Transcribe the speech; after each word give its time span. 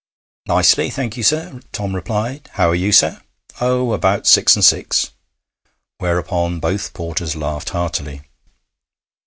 'Nicely, 0.47 0.89
thank 0.89 1.15
you, 1.15 1.21
sir,' 1.21 1.61
Tom 1.71 1.93
replied. 1.93 2.49
'How 2.53 2.71
are 2.71 2.73
you, 2.73 2.91
sir?' 2.91 3.21
'Oh, 3.61 3.93
about 3.93 4.25
six 4.25 4.55
and 4.55 4.65
six.' 4.65 5.11
Whereupon 5.99 6.59
both 6.59 6.93
porters 6.95 7.35
laughed 7.35 7.69
heartily. 7.69 8.23